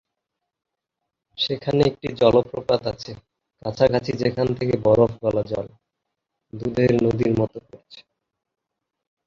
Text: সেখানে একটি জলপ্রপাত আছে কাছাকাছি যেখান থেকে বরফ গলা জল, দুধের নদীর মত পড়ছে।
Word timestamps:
সেখানে 1.37 1.81
একটি 1.85 2.07
জলপ্রপাত 2.21 2.81
আছে 2.91 3.11
কাছাকাছি 3.61 4.11
যেখান 4.21 4.47
থেকে 4.57 4.75
বরফ 4.85 5.11
গলা 5.23 5.43
জল, 5.51 5.67
দুধের 6.53 6.91
নদীর 7.03 7.31
মত 7.39 7.53
পড়ছে। 7.65 7.99